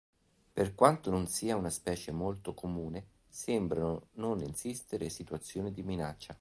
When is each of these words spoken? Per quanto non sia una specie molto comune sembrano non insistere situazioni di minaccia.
Per 0.53 0.73
quanto 0.73 1.11
non 1.11 1.27
sia 1.27 1.55
una 1.55 1.69
specie 1.69 2.11
molto 2.11 2.55
comune 2.55 3.05
sembrano 3.29 4.07
non 4.13 4.41
insistere 4.41 5.09
situazioni 5.09 5.71
di 5.71 5.83
minaccia. 5.83 6.29